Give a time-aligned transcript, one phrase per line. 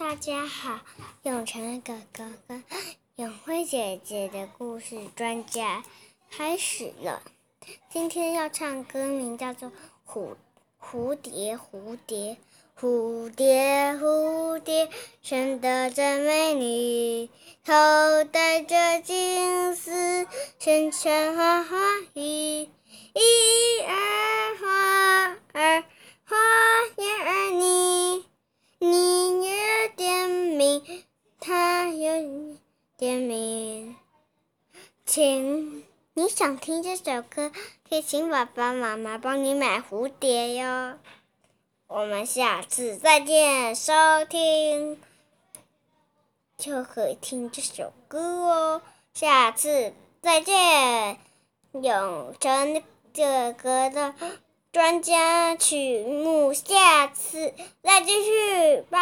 [0.00, 0.80] 大家好，
[1.24, 2.64] 永成哥哥跟
[3.16, 5.84] 永辉姐姐的故事专家
[6.30, 7.22] 开始了。
[7.90, 9.68] 今天要唱歌名叫做
[10.10, 10.36] 《蝴
[10.82, 12.38] 蝴蝶蝴蝶
[12.80, 14.88] 蝴蝶蝴蝶
[15.20, 17.28] 生得真美丽，
[17.62, 17.74] 头
[18.24, 20.26] 戴着金丝，
[20.58, 21.76] 身穿花花
[33.00, 33.96] 点名，
[35.06, 37.50] 请你想听这首歌，
[37.88, 40.98] 可以请爸爸妈妈帮你买蝴蝶哟。
[41.86, 43.94] 我们下次再见，收
[44.28, 45.00] 听
[46.58, 48.82] 就可以听这首歌哦。
[49.14, 51.16] 下次再见，
[51.72, 52.82] 永成
[53.14, 54.14] 哥哥的
[54.72, 58.99] 专家曲目，下次再继续，拜拜。